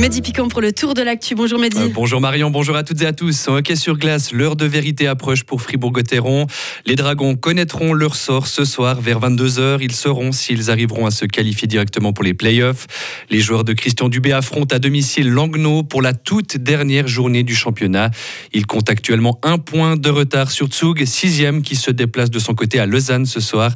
[0.00, 1.34] Mehdi Piquant pour le tour de l'actu.
[1.34, 1.76] Bonjour Mehdi.
[1.76, 3.48] Euh, bonjour Marion, bonjour à toutes et à tous.
[3.48, 6.46] En hockey sur glace, l'heure de vérité approche pour Fribourg-Gotteron.
[6.86, 9.80] Les Dragons connaîtront leur sort ce soir vers 22h.
[9.82, 12.86] Ils sauront s'ils arriveront à se qualifier directement pour les playoffs.
[13.28, 17.54] Les joueurs de Christian Dubé affrontent à domicile Langnau pour la toute dernière journée du
[17.54, 18.10] championnat.
[18.54, 22.54] Ils comptent actuellement un point de retard sur Zug, sixième qui se déplace de son
[22.54, 23.74] côté à Lausanne ce soir.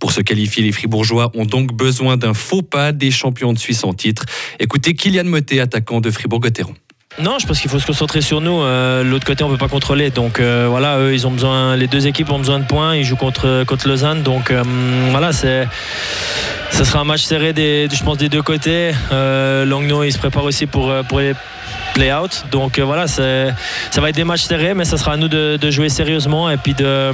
[0.00, 3.84] Pour se qualifier, les Fribourgeois ont donc besoin d'un faux pas des champions de Suisse
[3.84, 4.24] en titre.
[4.58, 6.74] Écoutez Kylian Motet, attaquant de Fribourg-Gotteron.
[7.18, 8.60] Non, je pense qu'il faut se concentrer sur nous.
[8.60, 10.10] Euh, l'autre côté, on peut pas contrôler.
[10.10, 11.74] Donc euh, voilà, ils ont besoin.
[11.74, 12.94] Les deux équipes ont besoin de points.
[12.94, 14.22] Ils jouent contre contre Lausanne.
[14.22, 14.62] Donc euh,
[15.10, 15.66] voilà, c'est.
[16.72, 18.92] Ce sera un match serré des, je pense, des deux côtés.
[19.10, 21.32] Longno, il se prépare aussi pour, pour les
[21.94, 22.44] play-out.
[22.50, 23.22] Donc voilà, ça
[23.96, 26.74] va être des matchs serrés, mais ça sera à nous de, jouer sérieusement et puis
[26.74, 27.12] de,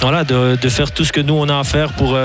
[0.00, 2.16] voilà, de, de, faire tout ce que nous, on a à faire pour,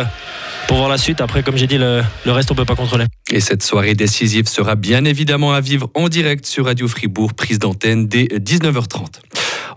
[0.68, 1.22] pour voir la suite.
[1.22, 3.06] Après, comme j'ai dit, le, reste, on peut pas contrôler.
[3.32, 7.60] Et cette soirée décisive sera bien évidemment à vivre en direct sur Radio Fribourg, prise
[7.60, 9.06] d'antenne dès 19h30.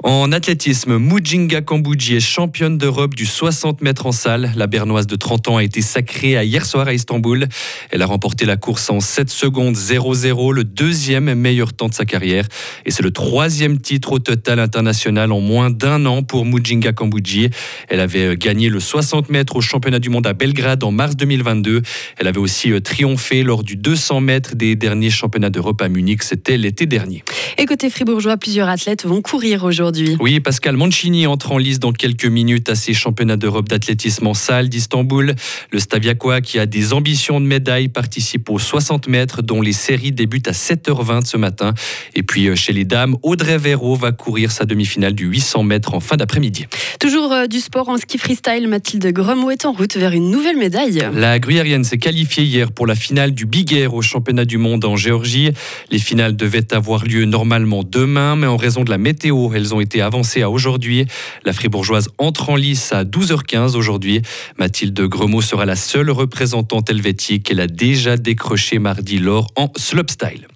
[0.02, 4.50] En athlétisme, Mujinga Kambouji est championne d'Europe du 60 mètres en salle.
[4.56, 7.46] La Bernoise de 30 ans a été sacrée hier soir à Istanbul.
[7.90, 12.06] Elle a remporté la course en 7 secondes 0-0, le deuxième meilleur temps de sa
[12.06, 12.46] carrière.
[12.86, 17.50] Et c'est le troisième titre au total international en moins d'un an pour Mujinga Kambouji.
[17.88, 21.82] Elle avait gagné le 60 mètres au championnat du monde à Belgrade en mars 2022.
[22.16, 26.22] Elle avait aussi euh, triomphé lors du 200 mètres des derniers championnats d'Europe à Munich.
[26.22, 27.22] C'était l'été dernier.
[27.58, 29.89] Et côté fribourgeois, plusieurs athlètes vont courir aujourd'hui.
[30.20, 34.34] Oui, Pascal Mancini entre en lice dans quelques minutes à ces championnats d'Europe d'athlétisme en
[34.34, 35.34] salle d'Istanbul.
[35.70, 40.12] Le Staviakois, qui a des ambitions de médaille, participe aux 60 mètres, dont les séries
[40.12, 41.74] débutent à 7h20 ce matin.
[42.14, 45.94] Et puis euh, chez les dames, Audrey Véro va courir sa demi-finale du 800 mètres
[45.94, 46.66] en fin d'après-midi.
[46.98, 50.56] Toujours euh, du sport en ski freestyle, Mathilde Gremot est en route vers une nouvelle
[50.56, 51.02] médaille.
[51.14, 54.84] La gruyérienne s'est qualifiée hier pour la finale du Big Air au championnat du monde
[54.84, 55.50] en Géorgie.
[55.90, 59.79] Les finales devaient avoir lieu normalement demain, mais en raison de la météo, elles ont
[59.80, 61.06] été avancées à aujourd'hui.
[61.44, 64.22] La fribourgeoise entre en lice à 12h15 aujourd'hui.
[64.58, 67.50] Mathilde Gremot sera la seule représentante helvétique.
[67.50, 70.46] Elle a déjà décroché mardi l'or en slopestyle.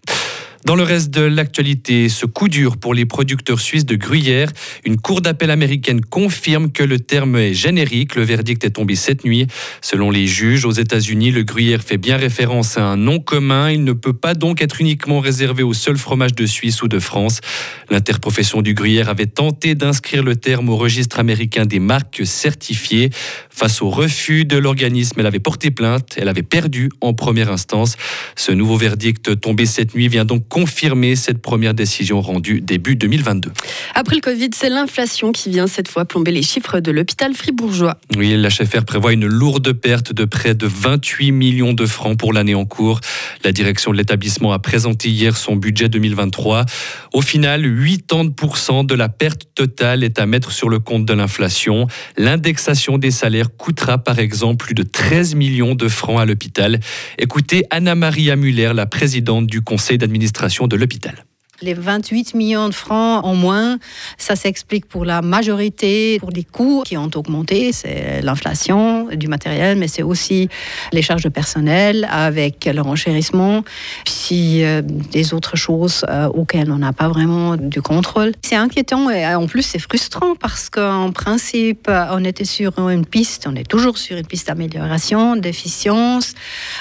[0.65, 4.51] Dans le reste de l'actualité, ce coup dur pour les producteurs suisses de gruyère.
[4.87, 8.15] Une cour d'appel américaine confirme que le terme est générique.
[8.15, 9.47] Le verdict est tombé cette nuit.
[9.83, 13.73] Selon les juges, aux États-Unis, le gruyère fait bien référence à un nom commun.
[13.73, 16.99] Il ne peut pas donc être uniquement réservé au seul fromage de Suisse ou de
[16.99, 17.43] France.
[17.91, 23.11] L'interprofession du gruyère avait tenté d'inscrire le terme au registre américain des marques certifiées.
[23.51, 26.15] Face au refus de l'organisme, elle avait porté plainte.
[26.17, 27.97] Elle avait perdu en première instance.
[28.35, 33.50] Ce nouveau verdict tombé cette nuit vient donc confirmer cette première décision rendue début 2022.
[33.97, 37.98] Après le Covid, c'est l'inflation qui vient cette fois plomber les chiffres de l'hôpital fribourgeois.
[38.16, 42.54] Oui, l'HFR prévoit une lourde perte de près de 28 millions de francs pour l'année
[42.54, 43.00] en cours.
[43.42, 46.66] La direction de l'établissement a présenté hier son budget 2023.
[47.15, 51.88] Au final, 80% de la perte totale est à mettre sur le compte de l'inflation.
[52.16, 56.78] L'indexation des salaires coûtera par exemple plus de 13 millions de francs à l'hôpital.
[57.19, 61.25] Écoutez Anna-Maria Muller, la présidente du conseil d'administration de l'hôpital.
[61.65, 63.79] Les 28 millions de francs en moins,
[64.19, 67.73] ça s'explique pour la majorité, pour les coûts qui ont augmenté.
[67.73, 70.51] C'est l'inflation du matériel, mais c'est aussi
[70.93, 73.65] les charges de personnel avec le renchérissement,
[74.05, 78.33] puis euh, des autres choses euh, auxquelles on n'a pas vraiment du contrôle.
[78.43, 83.47] C'est inquiétant et en plus c'est frustrant parce qu'en principe, on était sur une piste,
[83.49, 86.35] on est toujours sur une piste d'amélioration, d'efficience.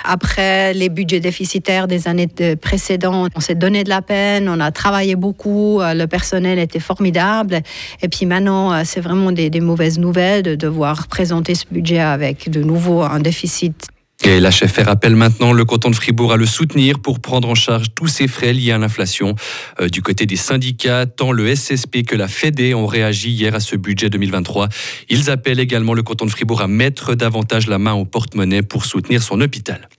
[0.03, 2.27] Après les budgets déficitaires des années
[2.59, 6.79] précédentes, on s'est donné de la peine, on a travaillé beaucoup, euh, le personnel était
[6.79, 7.61] formidable.
[8.01, 12.49] Et puis maintenant, euh, c'est vraiment des, mauvaises nouvelles de devoir présenter ce budget avec
[12.49, 13.87] de nouveau un déficit
[14.25, 17.87] et l'HFR appelle maintenant le canton de Fribourg à le soutenir pour prendre en charge
[17.93, 19.35] tous ces frais liés à l'inflation.
[19.81, 23.59] Euh, du côté des syndicats, tant le SSP que la FEDE ont réagi hier à
[23.59, 24.69] ce budget 2023.
[25.09, 28.85] Ils appellent également le canton de Fribourg à mettre davantage la main au porte-monnaie pour
[28.85, 29.89] soutenir son hôpital.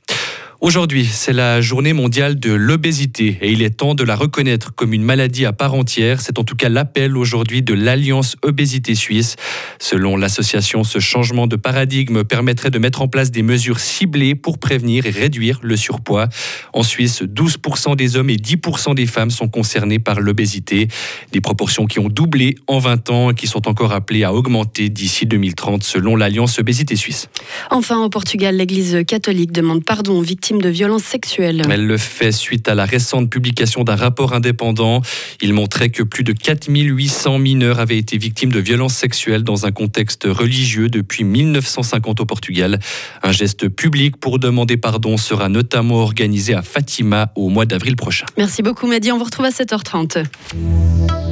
[0.65, 4.95] Aujourd'hui, c'est la journée mondiale de l'obésité et il est temps de la reconnaître comme
[4.95, 6.23] une maladie à part entière.
[6.23, 9.37] C'est en tout cas l'appel aujourd'hui de l'Alliance Obésité Suisse.
[9.79, 14.57] Selon l'association, ce changement de paradigme permettrait de mettre en place des mesures ciblées pour
[14.57, 16.31] prévenir et réduire le surpoids.
[16.73, 20.89] En Suisse, 12% des hommes et 10% des femmes sont concernés par l'obésité.
[21.33, 24.89] Des proportions qui ont doublé en 20 ans et qui sont encore appelées à augmenter
[24.89, 27.29] d'ici 2030 selon l'Alliance Obésité Suisse.
[27.71, 31.63] Enfin, au Portugal, l'Église catholique demande pardon aux victimes victimes de violences sexuelles.
[31.71, 35.03] Elle le fait suite à la récente publication d'un rapport indépendant.
[35.41, 39.73] Il montrait que plus de 4800 mineurs avaient été victimes de violences sexuelles dans un
[39.73, 42.79] contexte religieux depuis 1950 au Portugal.
[43.23, 48.27] Un geste public pour demander pardon sera notamment organisé à Fatima au mois d'avril prochain.
[48.37, 50.25] Merci beaucoup Mehdi, on vous retrouve à 7h30.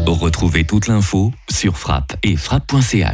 [0.07, 3.11] Retrouvez toute l'info sur frappe et frappe.ch.